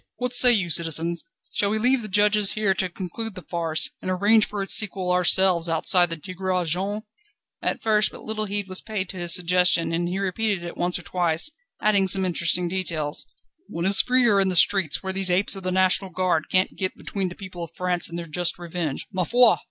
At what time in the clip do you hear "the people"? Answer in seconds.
17.29-17.63